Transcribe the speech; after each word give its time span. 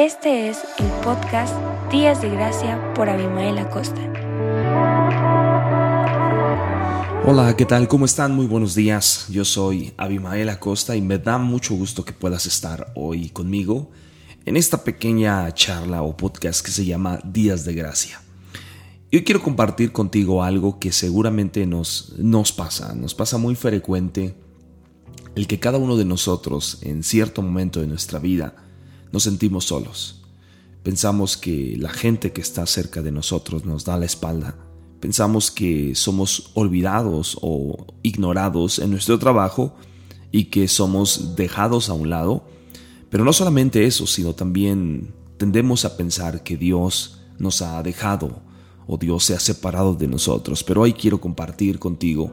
Este 0.00 0.48
es 0.48 0.60
el 0.78 0.86
podcast 1.04 1.54
Días 1.92 2.22
de 2.22 2.30
Gracia 2.30 2.94
por 2.94 3.10
Abimael 3.10 3.58
Acosta. 3.58 4.00
Hola, 7.26 7.54
¿qué 7.54 7.66
tal? 7.66 7.86
¿Cómo 7.86 8.06
están? 8.06 8.34
Muy 8.34 8.46
buenos 8.46 8.74
días. 8.74 9.26
Yo 9.28 9.44
soy 9.44 9.92
Abimael 9.98 10.48
Acosta 10.48 10.96
y 10.96 11.02
me 11.02 11.18
da 11.18 11.36
mucho 11.36 11.74
gusto 11.74 12.02
que 12.02 12.14
puedas 12.14 12.46
estar 12.46 12.90
hoy 12.94 13.28
conmigo 13.28 13.90
en 14.46 14.56
esta 14.56 14.84
pequeña 14.84 15.52
charla 15.52 16.00
o 16.00 16.16
podcast 16.16 16.64
que 16.64 16.70
se 16.70 16.86
llama 16.86 17.20
Días 17.22 17.66
de 17.66 17.74
Gracia. 17.74 18.22
Yo 19.12 19.22
quiero 19.22 19.42
compartir 19.42 19.92
contigo 19.92 20.42
algo 20.42 20.78
que 20.78 20.92
seguramente 20.92 21.66
nos, 21.66 22.14
nos 22.16 22.52
pasa, 22.52 22.94
nos 22.94 23.14
pasa 23.14 23.36
muy 23.36 23.54
frecuente, 23.54 24.34
el 25.34 25.46
que 25.46 25.60
cada 25.60 25.76
uno 25.76 25.98
de 25.98 26.06
nosotros 26.06 26.78
en 26.80 27.02
cierto 27.02 27.42
momento 27.42 27.82
de 27.82 27.86
nuestra 27.86 28.18
vida 28.18 28.69
nos 29.12 29.22
sentimos 29.24 29.64
solos. 29.64 30.22
Pensamos 30.82 31.36
que 31.36 31.76
la 31.78 31.90
gente 31.90 32.32
que 32.32 32.40
está 32.40 32.66
cerca 32.66 33.02
de 33.02 33.12
nosotros 33.12 33.64
nos 33.64 33.84
da 33.84 33.98
la 33.98 34.06
espalda. 34.06 34.56
Pensamos 35.00 35.50
que 35.50 35.94
somos 35.94 36.50
olvidados 36.54 37.38
o 37.42 37.86
ignorados 38.02 38.78
en 38.78 38.90
nuestro 38.90 39.18
trabajo 39.18 39.74
y 40.32 40.44
que 40.44 40.68
somos 40.68 41.36
dejados 41.36 41.88
a 41.90 41.94
un 41.94 42.10
lado. 42.10 42.44
Pero 43.10 43.24
no 43.24 43.32
solamente 43.32 43.86
eso, 43.86 44.06
sino 44.06 44.34
también 44.34 45.12
tendemos 45.36 45.84
a 45.84 45.96
pensar 45.96 46.42
que 46.42 46.56
Dios 46.56 47.20
nos 47.38 47.62
ha 47.62 47.82
dejado 47.82 48.42
o 48.86 48.96
Dios 48.96 49.24
se 49.24 49.34
ha 49.34 49.40
separado 49.40 49.94
de 49.94 50.06
nosotros. 50.06 50.64
Pero 50.64 50.82
hoy 50.82 50.92
quiero 50.92 51.20
compartir 51.20 51.78
contigo 51.78 52.30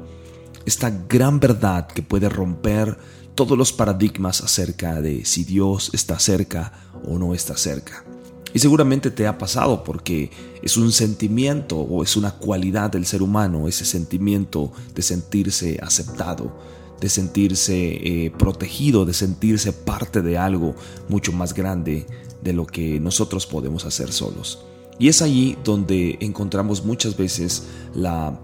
esta 0.65 0.89
gran 1.07 1.39
verdad 1.39 1.87
que 1.87 2.01
puede 2.01 2.27
romper 2.27 2.97
todos 3.37 3.55
los 3.55 3.71
paradigmas 3.71 4.41
acerca 4.41 4.99
de 4.99 5.23
si 5.23 5.43
Dios 5.43 5.91
está 5.93 6.17
cerca 6.17 6.73
o 7.05 7.19
no 7.19 7.35
está 7.35 7.55
cerca. 7.55 8.03
Y 8.51 8.57
seguramente 8.57 9.11
te 9.11 9.27
ha 9.27 9.37
pasado 9.37 9.83
porque 9.83 10.31
es 10.63 10.75
un 10.75 10.91
sentimiento 10.91 11.77
o 11.77 12.01
es 12.01 12.17
una 12.17 12.31
cualidad 12.31 12.89
del 12.89 13.05
ser 13.05 13.21
humano, 13.21 13.67
ese 13.67 13.85
sentimiento 13.85 14.71
de 14.95 15.03
sentirse 15.03 15.77
aceptado, 15.83 16.51
de 16.99 17.09
sentirse 17.09 17.75
eh, 17.75 18.31
protegido, 18.31 19.05
de 19.05 19.13
sentirse 19.13 19.71
parte 19.71 20.23
de 20.23 20.39
algo 20.39 20.75
mucho 21.07 21.31
más 21.31 21.53
grande 21.53 22.07
de 22.41 22.53
lo 22.53 22.65
que 22.65 22.99
nosotros 22.99 23.45
podemos 23.45 23.85
hacer 23.85 24.11
solos. 24.11 24.65
Y 24.97 25.09
es 25.09 25.21
allí 25.21 25.59
donde 25.63 26.17
encontramos 26.21 26.83
muchas 26.83 27.15
veces 27.15 27.67
la 27.93 28.39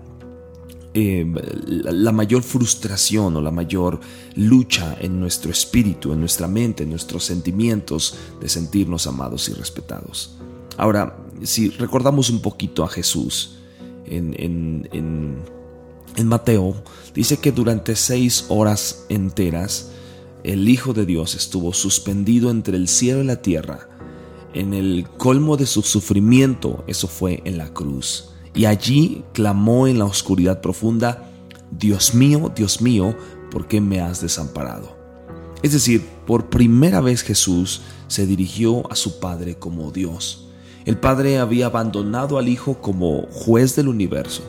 eh, 0.94 1.26
la 1.66 2.12
mayor 2.12 2.44
frustración 2.44 3.36
o 3.36 3.42
la 3.42 3.50
mayor 3.50 4.00
lucha 4.36 4.96
en 5.00 5.20
nuestro 5.20 5.52
espíritu, 5.52 6.14
en 6.14 6.20
nuestra 6.20 6.48
mente, 6.48 6.84
en 6.84 6.92
nuestros 6.92 7.24
sentimientos 7.24 8.16
de 8.40 8.48
sentirnos 8.48 9.08
amados 9.08 9.50
y 9.50 9.54
respetados. 9.54 10.36
Ahora, 10.78 11.18
si 11.42 11.70
recordamos 11.70 12.30
un 12.30 12.42
poquito 12.42 12.84
a 12.84 12.90
Jesús 12.90 13.58
en, 14.06 14.36
en, 14.38 15.40
en 16.16 16.28
Mateo, 16.28 16.76
dice 17.16 17.38
que 17.38 17.52
durante 17.52 17.96
seis 17.96 18.46
horas 18.50 19.06
enteras 19.10 19.92
el 20.44 20.70
Hijo 20.70 20.94
de 20.94 21.06
Dios 21.06 21.36
estuvo 21.36 21.74
suspendido 21.74 22.52
entre 22.52 22.78
el 22.78 22.88
cielo 22.88 23.24
y 23.24 23.26
la 23.26 23.42
tierra. 23.42 23.90
En 24.54 24.76
el 24.76 25.08
colmo 25.18 25.58
de 25.58 25.66
su 25.66 25.82
sufrimiento, 25.82 26.84
eso 26.86 27.08
fue 27.08 27.42
en 27.46 27.58
la 27.58 27.74
cruz 27.74 28.33
y 28.56 28.66
allí 28.66 29.24
clamó 29.34 29.88
en 29.88 30.00
la 30.00 30.06
oscuridad 30.06 30.62
profunda, 30.62 31.30
Dios 31.72 32.14
mío, 32.14 32.52
Dios 32.56 32.82
mío, 32.82 33.16
¿por 33.52 33.68
qué 33.68 33.82
me 33.82 34.02
has 34.02 34.22
desamparado? 34.22 34.96
Es 35.64 35.74
decir, 35.74 36.06
por 36.28 36.50
primera 36.50 37.02
vez 37.02 37.24
Jesús 37.24 37.82
se 38.08 38.28
dirigió 38.28 38.92
a 38.92 38.96
su 38.96 39.20
Padre 39.20 39.56
como 39.56 39.92
Dios. 39.92 40.50
El 40.86 40.98
Padre 40.98 41.40
había 41.40 41.68
abandonado 41.68 42.38
al 42.38 42.50
Hijo 42.50 42.82
como 42.82 43.24
juez 43.32 43.76
del 43.76 43.88
universo. 43.88 44.44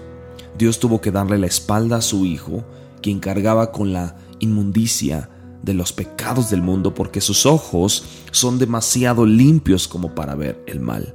Dios 0.58 0.80
tuvo 0.80 1.00
que 1.00 1.12
darle 1.12 1.38
la 1.38 1.46
espalda 1.46 1.96
a 1.96 2.02
su 2.02 2.26
Hijo, 2.26 2.64
quien 3.00 3.20
cargaba 3.20 3.70
con 3.70 3.92
la 3.92 4.16
inmundicia 4.40 5.30
de 5.62 5.74
los 5.74 5.92
pecados 5.92 6.50
del 6.50 6.60
mundo 6.60 6.94
porque 6.94 7.20
sus 7.20 7.46
ojos 7.46 8.04
son 8.32 8.58
demasiado 8.58 9.24
limpios 9.24 9.88
como 9.88 10.14
para 10.14 10.34
ver 10.34 10.62
el 10.66 10.80
mal. 10.80 11.14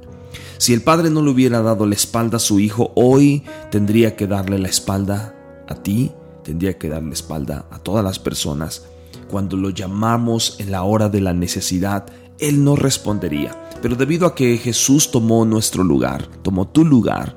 Si 0.60 0.74
el 0.74 0.82
padre 0.82 1.08
no 1.08 1.22
le 1.22 1.30
hubiera 1.30 1.62
dado 1.62 1.86
la 1.86 1.94
espalda 1.94 2.36
a 2.36 2.38
su 2.38 2.60
hijo, 2.60 2.92
hoy 2.94 3.44
tendría 3.70 4.14
que 4.14 4.26
darle 4.26 4.58
la 4.58 4.68
espalda 4.68 5.34
a 5.66 5.74
ti, 5.74 6.12
tendría 6.44 6.76
que 6.76 6.90
darle 6.90 7.08
la 7.08 7.14
espalda 7.14 7.64
a 7.70 7.78
todas 7.78 8.04
las 8.04 8.18
personas. 8.18 8.84
Cuando 9.30 9.56
lo 9.56 9.70
llamamos 9.70 10.56
en 10.58 10.70
la 10.70 10.82
hora 10.82 11.08
de 11.08 11.22
la 11.22 11.32
necesidad, 11.32 12.04
Él 12.38 12.62
no 12.62 12.76
respondería. 12.76 13.58
Pero 13.80 13.96
debido 13.96 14.26
a 14.26 14.34
que 14.34 14.58
Jesús 14.58 15.10
tomó 15.10 15.46
nuestro 15.46 15.82
lugar, 15.82 16.28
tomó 16.42 16.68
tu 16.68 16.84
lugar, 16.84 17.36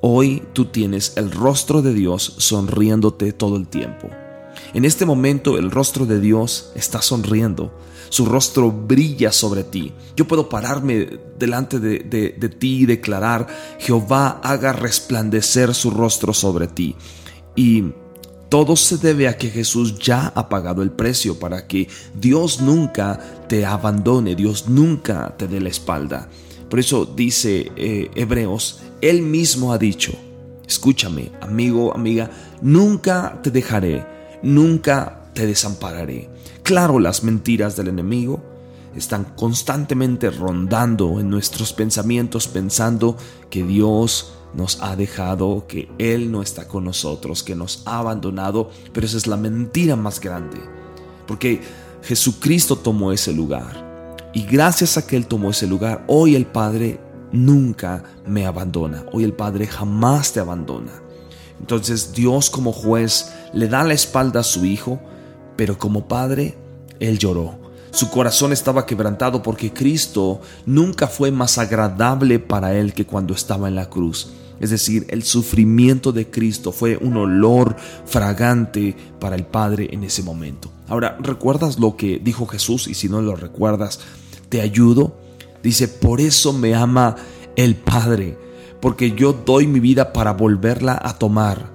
hoy 0.00 0.44
tú 0.52 0.66
tienes 0.66 1.14
el 1.16 1.32
rostro 1.32 1.82
de 1.82 1.92
Dios 1.92 2.36
sonriéndote 2.38 3.32
todo 3.32 3.56
el 3.56 3.66
tiempo. 3.66 4.10
En 4.72 4.84
este 4.84 5.06
momento 5.06 5.58
el 5.58 5.70
rostro 5.70 6.06
de 6.06 6.20
Dios 6.20 6.72
está 6.74 7.02
sonriendo 7.02 7.72
su 8.14 8.26
rostro 8.26 8.70
brilla 8.70 9.32
sobre 9.32 9.64
ti. 9.64 9.92
Yo 10.16 10.28
puedo 10.28 10.48
pararme 10.48 11.18
delante 11.36 11.80
de, 11.80 11.98
de, 11.98 12.48
ti 12.48 12.82
y 12.82 12.86
declarar, 12.86 13.48
Jehová 13.80 14.40
haga 14.44 14.72
resplandecer 14.72 15.74
su 15.74 15.90
rostro 15.90 16.32
sobre 16.32 16.68
ti. 16.68 16.94
Y 17.56 17.86
todo 18.48 18.76
se 18.76 18.98
debe 18.98 19.26
a 19.26 19.36
que 19.36 19.50
Jesús 19.50 19.98
ya 19.98 20.32
ha 20.36 20.48
pagado 20.48 20.82
el 20.82 20.92
precio 20.92 21.40
para 21.40 21.66
que 21.66 21.88
Dios 22.14 22.60
nunca 22.60 23.18
te 23.48 23.66
abandone, 23.66 24.36
Dios 24.36 24.68
nunca 24.68 25.34
te 25.36 25.48
dé 25.48 25.60
la 25.60 25.70
espalda. 25.70 26.28
Por 26.70 26.78
eso 26.78 27.04
dice 27.04 27.72
eh, 27.74 28.12
Hebreos, 28.14 28.80
Él 29.00 29.22
mismo 29.22 29.72
ha 29.72 29.78
dicho, 29.78 30.12
escúchame, 30.68 31.32
amigo, 31.40 31.92
amiga, 31.92 32.30
nunca 32.62 33.40
te 33.42 33.50
dejaré, 33.50 34.06
nunca 34.44 35.30
te 35.34 35.46
desampararé. 35.46 36.28
Claro, 36.62 36.98
las 37.00 37.24
mentiras 37.24 37.76
del 37.76 37.88
enemigo 37.88 38.42
están 38.96 39.24
constantemente 39.36 40.30
rondando 40.30 41.18
en 41.18 41.28
nuestros 41.28 41.72
pensamientos 41.72 42.46
pensando 42.46 43.16
que 43.50 43.64
Dios 43.64 44.34
nos 44.54 44.80
ha 44.82 44.94
dejado, 44.94 45.66
que 45.66 45.88
Él 45.98 46.30
no 46.30 46.42
está 46.42 46.68
con 46.68 46.84
nosotros, 46.84 47.42
que 47.42 47.56
nos 47.56 47.82
ha 47.86 47.98
abandonado, 47.98 48.70
pero 48.92 49.06
esa 49.06 49.16
es 49.16 49.26
la 49.26 49.36
mentira 49.36 49.96
más 49.96 50.20
grande, 50.20 50.58
porque 51.26 51.60
Jesucristo 52.02 52.76
tomó 52.76 53.12
ese 53.12 53.32
lugar 53.32 54.30
y 54.32 54.44
gracias 54.44 54.96
a 54.96 55.06
que 55.06 55.16
Él 55.16 55.26
tomó 55.26 55.50
ese 55.50 55.66
lugar, 55.66 56.04
hoy 56.06 56.36
el 56.36 56.46
Padre 56.46 57.00
nunca 57.32 58.04
me 58.26 58.46
abandona, 58.46 59.04
hoy 59.12 59.24
el 59.24 59.32
Padre 59.32 59.66
jamás 59.66 60.32
te 60.32 60.40
abandona. 60.40 61.03
Entonces 61.60 62.12
Dios 62.12 62.50
como 62.50 62.72
juez 62.72 63.32
le 63.52 63.68
da 63.68 63.84
la 63.84 63.94
espalda 63.94 64.40
a 64.40 64.44
su 64.44 64.64
Hijo, 64.64 65.00
pero 65.56 65.78
como 65.78 66.08
padre, 66.08 66.56
él 67.00 67.18
lloró. 67.18 67.58
Su 67.90 68.10
corazón 68.10 68.52
estaba 68.52 68.86
quebrantado 68.86 69.42
porque 69.42 69.72
Cristo 69.72 70.40
nunca 70.66 71.06
fue 71.06 71.30
más 71.30 71.58
agradable 71.58 72.40
para 72.40 72.74
él 72.74 72.92
que 72.92 73.06
cuando 73.06 73.34
estaba 73.34 73.68
en 73.68 73.76
la 73.76 73.88
cruz. 73.88 74.32
Es 74.60 74.70
decir, 74.70 75.06
el 75.10 75.22
sufrimiento 75.22 76.10
de 76.12 76.30
Cristo 76.30 76.72
fue 76.72 76.96
un 76.96 77.16
olor 77.16 77.76
fragante 78.04 78.96
para 79.20 79.36
el 79.36 79.44
Padre 79.44 79.88
en 79.92 80.04
ese 80.04 80.22
momento. 80.22 80.70
Ahora, 80.88 81.16
¿recuerdas 81.20 81.78
lo 81.78 81.96
que 81.96 82.18
dijo 82.18 82.46
Jesús? 82.46 82.88
Y 82.88 82.94
si 82.94 83.08
no 83.08 83.22
lo 83.22 83.36
recuerdas, 83.36 84.00
te 84.48 84.60
ayudo. 84.60 85.16
Dice, 85.62 85.88
por 85.88 86.20
eso 86.20 86.52
me 86.52 86.74
ama 86.74 87.16
el 87.56 87.76
Padre, 87.76 88.38
porque 88.84 89.12
yo 89.12 89.32
doy 89.32 89.66
mi 89.66 89.80
vida 89.80 90.12
para 90.12 90.34
volverla 90.34 91.00
a 91.02 91.16
tomar. 91.16 91.70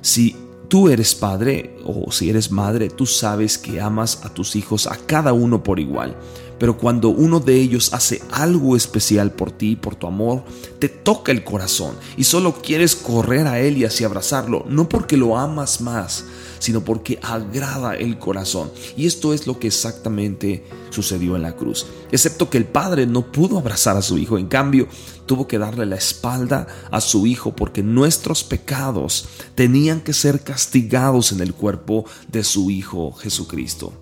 Si 0.00 0.36
tú 0.68 0.90
eres 0.90 1.12
padre 1.12 1.76
o 1.84 2.12
si 2.12 2.30
eres 2.30 2.52
madre, 2.52 2.88
tú 2.88 3.04
sabes 3.04 3.58
que 3.58 3.80
amas 3.80 4.24
a 4.24 4.32
tus 4.32 4.54
hijos 4.54 4.86
a 4.86 4.96
cada 4.96 5.32
uno 5.32 5.64
por 5.64 5.80
igual. 5.80 6.16
Pero 6.62 6.78
cuando 6.78 7.08
uno 7.08 7.40
de 7.40 7.56
ellos 7.56 7.92
hace 7.92 8.22
algo 8.30 8.76
especial 8.76 9.32
por 9.32 9.50
ti, 9.50 9.74
por 9.74 9.96
tu 9.96 10.06
amor, 10.06 10.44
te 10.78 10.88
toca 10.88 11.32
el 11.32 11.42
corazón 11.42 11.96
y 12.16 12.22
solo 12.22 12.62
quieres 12.62 12.94
correr 12.94 13.48
a 13.48 13.58
él 13.58 13.78
y 13.78 13.84
así 13.84 14.04
abrazarlo, 14.04 14.64
no 14.68 14.88
porque 14.88 15.16
lo 15.16 15.36
amas 15.36 15.80
más, 15.80 16.24
sino 16.60 16.84
porque 16.84 17.18
agrada 17.20 17.96
el 17.96 18.16
corazón. 18.16 18.70
Y 18.96 19.06
esto 19.06 19.34
es 19.34 19.48
lo 19.48 19.58
que 19.58 19.66
exactamente 19.66 20.64
sucedió 20.90 21.34
en 21.34 21.42
la 21.42 21.56
cruz. 21.56 21.84
Excepto 22.12 22.48
que 22.48 22.58
el 22.58 22.66
padre 22.66 23.08
no 23.08 23.32
pudo 23.32 23.58
abrazar 23.58 23.96
a 23.96 24.02
su 24.02 24.16
hijo, 24.16 24.38
en 24.38 24.46
cambio 24.46 24.86
tuvo 25.26 25.48
que 25.48 25.58
darle 25.58 25.84
la 25.84 25.96
espalda 25.96 26.68
a 26.92 27.00
su 27.00 27.26
hijo 27.26 27.56
porque 27.56 27.82
nuestros 27.82 28.44
pecados 28.44 29.26
tenían 29.56 30.00
que 30.00 30.12
ser 30.12 30.44
castigados 30.44 31.32
en 31.32 31.40
el 31.40 31.54
cuerpo 31.54 32.04
de 32.28 32.44
su 32.44 32.70
hijo 32.70 33.10
Jesucristo. 33.10 33.92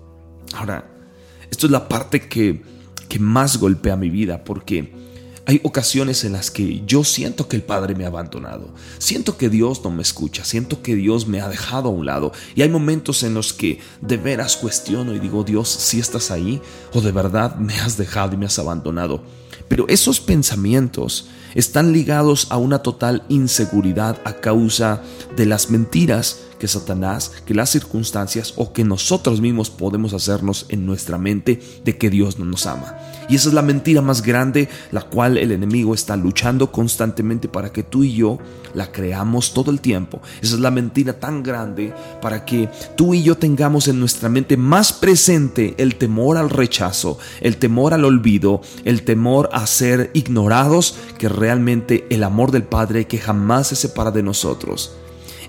Ahora, 0.53 0.90
esto 1.51 1.67
es 1.67 1.71
la 1.71 1.87
parte 1.87 2.27
que, 2.27 2.63
que 3.07 3.19
más 3.19 3.57
golpea 3.57 3.95
mi 3.95 4.09
vida 4.09 4.43
porque 4.43 4.99
Hay 5.47 5.59
ocasiones 5.63 6.23
en 6.23 6.33
las 6.33 6.51
que 6.51 6.83
yo 6.85 7.03
siento 7.03 7.47
que 7.47 7.55
el 7.55 7.63
Padre 7.63 7.95
me 7.95 8.05
ha 8.05 8.07
abandonado, 8.07 8.73
siento 8.99 9.37
que 9.37 9.49
Dios 9.49 9.83
no 9.83 9.89
me 9.89 10.03
escucha, 10.03 10.45
siento 10.45 10.83
que 10.83 10.95
Dios 10.95 11.27
me 11.27 11.41
ha 11.41 11.49
dejado 11.49 11.89
a 11.89 11.91
un 11.91 12.05
lado. 12.05 12.31
Y 12.55 12.61
hay 12.61 12.69
momentos 12.69 13.23
en 13.23 13.33
los 13.33 13.51
que 13.51 13.79
de 14.01 14.17
veras 14.17 14.55
cuestiono 14.55 15.15
y 15.15 15.19
digo, 15.19 15.43
Dios, 15.43 15.67
si 15.67 15.99
estás 15.99 16.29
ahí 16.29 16.61
o 16.93 17.01
de 17.01 17.11
verdad 17.11 17.55
me 17.55 17.73
has 17.79 17.97
dejado 17.97 18.35
y 18.35 18.37
me 18.37 18.45
has 18.45 18.59
abandonado. 18.59 19.23
Pero 19.67 19.87
esos 19.87 20.19
pensamientos 20.19 21.29
están 21.55 21.91
ligados 21.91 22.47
a 22.49 22.57
una 22.57 22.79
total 22.79 23.23
inseguridad 23.27 24.21
a 24.25 24.33
causa 24.33 25.01
de 25.35 25.47
las 25.47 25.69
mentiras 25.69 26.41
que 26.61 26.67
Satanás, 26.67 27.31
que 27.43 27.55
las 27.55 27.71
circunstancias 27.71 28.53
o 28.55 28.71
que 28.71 28.83
nosotros 28.83 29.41
mismos 29.41 29.71
podemos 29.71 30.13
hacernos 30.13 30.67
en 30.69 30.85
nuestra 30.85 31.17
mente 31.17 31.59
de 31.83 31.97
que 31.97 32.11
Dios 32.11 32.37
no 32.37 32.45
nos 32.45 32.67
ama. 32.67 32.95
Y 33.27 33.35
esa 33.35 33.49
es 33.49 33.55
la 33.55 33.63
mentira 33.63 34.03
más 34.03 34.21
grande, 34.21 34.69
la 34.91 35.01
cual 35.01 35.39
el 35.39 35.51
enemigo 35.51 35.95
está 35.95 36.15
luchando 36.15 36.71
constantemente 36.71 37.47
para 37.47 37.71
que 37.71 37.81
tú 37.81 38.03
y 38.03 38.13
yo 38.13 38.37
la 38.75 38.91
creamos 38.91 39.55
todo 39.55 39.71
el 39.71 39.81
tiempo. 39.81 40.21
Esa 40.39 40.53
es 40.53 40.61
la 40.61 40.69
mentira 40.69 41.13
tan 41.13 41.41
grande 41.41 41.95
para 42.21 42.45
que 42.45 42.69
tú 42.95 43.15
y 43.15 43.23
yo 43.23 43.39
tengamos 43.39 43.87
en 43.87 43.99
nuestra 43.99 44.29
mente 44.29 44.55
más 44.55 44.93
presente 44.93 45.73
el 45.79 45.95
temor 45.95 46.37
al 46.37 46.51
rechazo, 46.51 47.17
el 47.39 47.57
temor 47.57 47.95
al 47.95 48.05
olvido, 48.05 48.61
el 48.85 49.01
temor 49.01 49.49
a 49.51 49.65
ser 49.65 50.11
ignorados, 50.13 50.95
que 51.17 51.27
realmente 51.27 52.05
el 52.11 52.23
amor 52.23 52.51
del 52.51 52.65
Padre 52.65 53.07
que 53.07 53.17
jamás 53.17 53.69
se 53.69 53.75
separa 53.75 54.11
de 54.11 54.21
nosotros. 54.21 54.91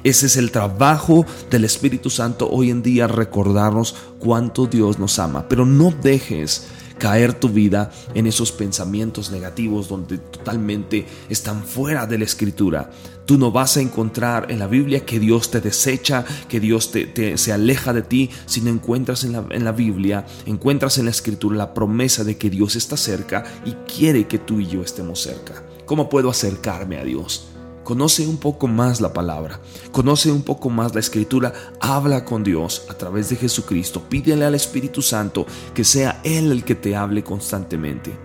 Ese 0.05 0.27
es 0.27 0.37
el 0.37 0.51
trabajo 0.51 1.25
del 1.49 1.65
Espíritu 1.65 2.11
Santo 2.11 2.51
hoy 2.51 2.71
en 2.71 2.83
día, 2.83 3.07
recordarnos 3.07 3.95
cuánto 4.19 4.67
Dios 4.67 4.99
nos 4.99 5.21
ama. 5.21 5.49
Pero 5.49 5.65
no 5.65 5.93
dejes 5.93 6.67
caer 6.99 7.35
tu 7.35 7.49
vida 7.49 7.93
en 8.15 8.27
esos 8.27 8.51
pensamientos 8.51 9.31
negativos 9.31 9.89
donde 9.89 10.19
totalmente 10.19 11.07
están 11.29 11.63
fuera 11.63 12.07
de 12.07 12.19
la 12.19 12.25
escritura. 12.25 12.91
Tú 13.27 13.39
no 13.39 13.53
vas 13.53 13.77
a 13.77 13.81
encontrar 13.81 14.51
en 14.51 14.59
la 14.59 14.67
Biblia 14.67 15.07
que 15.07 15.21
Dios 15.21 15.53
te 15.53 15.61
desecha, 15.61 16.25
que 16.49 16.59
Dios 16.59 16.91
te, 16.91 17.39
se 17.39 17.53
aleja 17.53 17.93
de 17.93 18.03
ti, 18.03 18.31
sino 18.47 18.71
encuentras 18.71 19.23
en 19.23 19.33
la, 19.33 19.45
en 19.51 19.65
la 19.65 19.73
Biblia, 19.73 20.27
encuentras 20.47 20.99
en 20.99 21.05
la 21.05 21.13
escritura 21.13 21.57
la 21.57 21.75
promesa 21.75 22.25
de 22.25 22.37
que 22.37 22.51
Dios 22.51 22.75
está 22.75 22.97
cerca 22.97 23.45
y 23.65 23.73
quiere 23.93 24.27
que 24.27 24.39
tú 24.39 24.59
y 24.59 24.67
yo 24.67 24.83
estemos 24.83 25.21
cerca. 25.23 25.63
¿Cómo 25.87 26.09
puedo 26.09 26.29
acercarme 26.29 26.99
a 26.99 27.05
Dios? 27.05 27.52
Conoce 27.85 28.27
un 28.27 28.37
poco 28.37 28.69
más 28.69 29.01
la 29.01 29.13
palabra, 29.13 29.61
conoce 29.91 30.31
un 30.31 30.43
poco 30.43 30.71
más 30.71 30.95
la 30.95 31.01
escritura, 31.01 31.53
habla 31.81 32.25
con 32.25 32.45
Dios 32.45 32.87
a 32.89 32.95
través 32.95 33.29
de 33.29 33.37
Jesucristo, 33.37 34.03
pídele 34.09 34.45
al 34.45 34.55
Espíritu 34.55 35.03
Santo 35.03 35.47
que 35.75 35.83
sea 35.83 36.21
Él 36.23 36.53
el 36.53 36.65
que 36.65 36.77
te 36.77 36.95
hable 36.95 37.25
constantemente. 37.25 38.17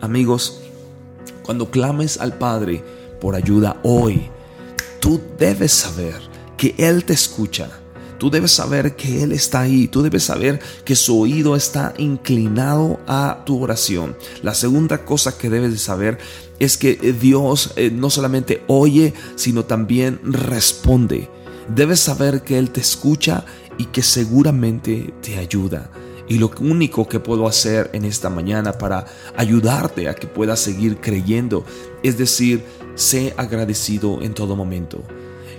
Amigos, 0.00 0.60
cuando 1.42 1.70
clames 1.70 2.18
al 2.18 2.38
Padre 2.38 2.82
por 3.20 3.34
ayuda 3.34 3.78
hoy, 3.82 4.30
tú 5.00 5.20
debes 5.38 5.72
saber 5.72 6.14
que 6.56 6.74
Él 6.78 7.04
te 7.04 7.12
escucha 7.12 7.83
Tú 8.18 8.30
debes 8.30 8.52
saber 8.52 8.96
que 8.96 9.22
Él 9.22 9.32
está 9.32 9.60
ahí. 9.60 9.88
Tú 9.88 10.02
debes 10.02 10.24
saber 10.24 10.60
que 10.84 10.96
su 10.96 11.20
oído 11.20 11.56
está 11.56 11.94
inclinado 11.98 13.00
a 13.06 13.42
tu 13.44 13.62
oración. 13.62 14.16
La 14.42 14.54
segunda 14.54 15.04
cosa 15.04 15.36
que 15.36 15.50
debes 15.50 15.72
de 15.72 15.78
saber 15.78 16.18
es 16.58 16.76
que 16.76 16.94
Dios 16.94 17.72
eh, 17.76 17.90
no 17.90 18.10
solamente 18.10 18.62
oye, 18.66 19.14
sino 19.36 19.64
también 19.64 20.20
responde. 20.24 21.28
Debes 21.68 22.00
saber 22.00 22.42
que 22.42 22.58
Él 22.58 22.70
te 22.70 22.80
escucha 22.80 23.44
y 23.78 23.86
que 23.86 24.02
seguramente 24.02 25.14
te 25.20 25.38
ayuda. 25.38 25.90
Y 26.26 26.38
lo 26.38 26.50
único 26.60 27.06
que 27.06 27.20
puedo 27.20 27.46
hacer 27.46 27.90
en 27.92 28.04
esta 28.04 28.30
mañana 28.30 28.72
para 28.72 29.04
ayudarte 29.36 30.08
a 30.08 30.14
que 30.14 30.26
puedas 30.26 30.60
seguir 30.60 30.98
creyendo 31.00 31.66
es 32.02 32.16
decir, 32.16 32.64
sé 32.94 33.34
agradecido 33.36 34.22
en 34.22 34.32
todo 34.32 34.56
momento. 34.56 35.02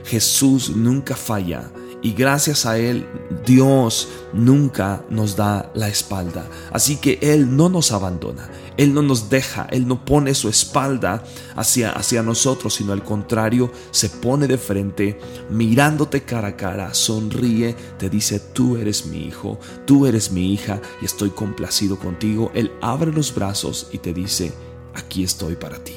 Jesús 0.06 0.76
nunca 0.76 1.16
falla 1.16 1.72
y 2.06 2.14
gracias 2.14 2.68
a 2.68 2.78
Él 2.78 3.04
Dios 3.48 4.10
nunca 4.32 5.04
nos 5.10 5.36
da 5.36 5.72
la 5.74 5.88
espalda. 5.88 6.48
Así 6.72 6.98
que 6.98 7.18
Él 7.20 7.58
no 7.58 7.68
nos 7.68 7.92
abandona, 7.92 8.48
Él 8.78 8.94
no 8.94 9.02
nos 9.02 9.32
deja, 9.32 9.66
Él 9.72 9.88
no 9.88 10.06
pone 10.06 10.36
su 10.36 10.48
espalda 10.48 11.24
hacia, 11.56 11.94
hacia 11.94 12.22
nosotros, 12.22 12.76
sino 12.76 12.94
al 12.94 13.04
contrario, 13.04 13.72
se 13.90 14.10
pone 14.10 14.46
de 14.46 14.60
frente, 14.60 15.20
mirándote 15.50 16.22
cara 16.22 16.50
a 16.50 16.56
cara, 16.56 16.94
sonríe, 16.94 17.76
te 17.98 18.08
dice, 18.08 18.40
tú 18.40 18.78
eres 18.78 19.08
mi 19.08 19.26
hijo, 19.26 19.60
tú 19.88 20.06
eres 20.06 20.32
mi 20.32 20.54
hija 20.54 20.80
y 21.02 21.06
estoy 21.06 21.32
complacido 21.32 21.98
contigo. 21.98 22.52
Él 22.54 22.72
abre 22.84 23.12
los 23.12 23.34
brazos 23.34 23.88
y 23.92 23.98
te 23.98 24.14
dice, 24.14 24.54
aquí 24.94 25.24
estoy 25.24 25.56
para 25.56 25.84
ti. 25.84 25.96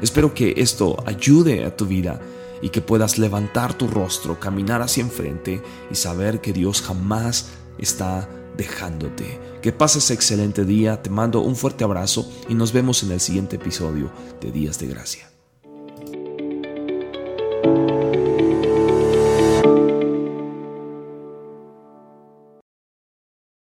Espero 0.00 0.32
que 0.32 0.54
esto 0.58 1.02
ayude 1.04 1.64
a 1.64 1.76
tu 1.76 1.86
vida 1.86 2.20
y 2.62 2.70
que 2.70 2.80
puedas 2.80 3.18
levantar 3.18 3.74
tu 3.74 3.86
rostro, 3.86 4.38
caminar 4.38 4.82
hacia 4.82 5.02
enfrente 5.02 5.62
y 5.90 5.94
saber 5.94 6.40
que 6.40 6.52
Dios 6.52 6.82
jamás 6.82 7.50
está 7.78 8.28
dejándote. 8.56 9.40
Que 9.62 9.72
pases 9.72 10.10
excelente 10.10 10.64
día, 10.64 11.02
te 11.02 11.10
mando 11.10 11.40
un 11.40 11.56
fuerte 11.56 11.84
abrazo 11.84 12.30
y 12.48 12.54
nos 12.54 12.72
vemos 12.72 13.02
en 13.02 13.12
el 13.12 13.20
siguiente 13.20 13.56
episodio 13.56 14.10
de 14.40 14.52
Días 14.52 14.78
de 14.78 14.86
Gracia. 14.88 15.29